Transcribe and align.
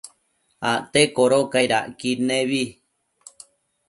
Acte 0.69 1.01
codocaid 1.17 1.71
acquid 1.81 2.19
nebi 2.29 2.63